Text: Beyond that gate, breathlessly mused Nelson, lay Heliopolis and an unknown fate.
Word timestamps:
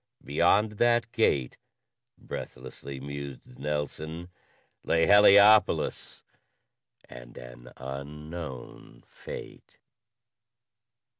Beyond 0.23 0.79
that 0.79 1.11
gate, 1.11 1.57
breathlessly 2.17 2.99
mused 2.99 3.59
Nelson, 3.59 4.29
lay 4.83 5.05
Heliopolis 5.05 6.23
and 7.07 7.37
an 7.37 7.71
unknown 7.77 9.03
fate. 9.05 9.77